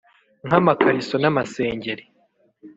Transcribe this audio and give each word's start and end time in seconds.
nk’amakariso 0.47 1.15
n’amasengeri 1.19 2.03